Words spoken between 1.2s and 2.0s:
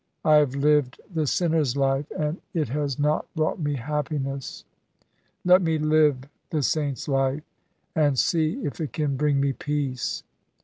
sinner's